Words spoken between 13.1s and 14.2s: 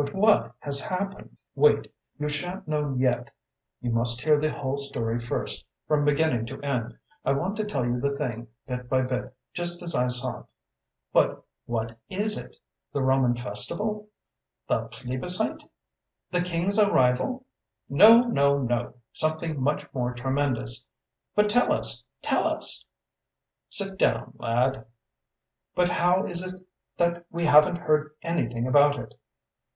festival?"